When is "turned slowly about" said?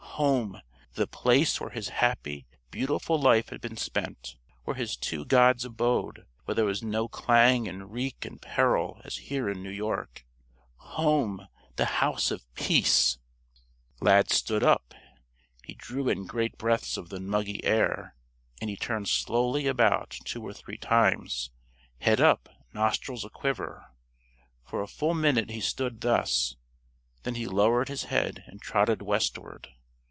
18.75-20.17